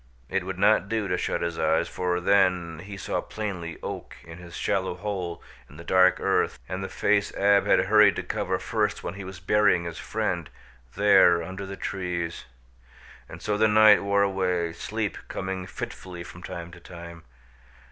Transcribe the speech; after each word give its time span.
It 0.29 0.43
would 0.43 0.57
not 0.57 0.89
do 0.89 1.07
to 1.07 1.15
shut 1.15 1.43
his 1.43 1.59
eyes, 1.59 1.87
for 1.87 2.19
then 2.19 2.79
he 2.79 2.97
saw 2.97 3.21
plainly 3.21 3.77
Oak 3.83 4.15
in 4.23 4.39
his 4.39 4.55
shallow 4.57 4.95
hole 4.95 5.43
in 5.69 5.77
the 5.77 5.83
dark 5.83 6.19
earth 6.19 6.57
and 6.67 6.83
the 6.83 6.89
face 6.89 7.31
Ab 7.35 7.67
had 7.67 7.81
hurried 7.85 8.15
to 8.15 8.23
cover 8.23 8.57
first 8.57 9.03
when 9.03 9.13
he 9.13 9.23
was 9.23 9.39
burying 9.39 9.83
his 9.83 9.99
friend, 9.99 10.49
there 10.95 11.43
under 11.43 11.67
the 11.67 11.77
trees. 11.77 12.45
And 13.29 13.43
so 13.43 13.59
the 13.59 13.67
night 13.67 14.01
wore 14.01 14.23
away, 14.23 14.73
sleep 14.73 15.19
coming 15.27 15.67
fitfully 15.67 16.23
from 16.23 16.41
time 16.41 16.71
to 16.71 16.79
time. 16.79 17.23